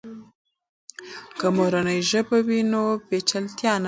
[1.39, 3.79] که مورنۍ ژبه وي، نو پیچلتیا نه راځي.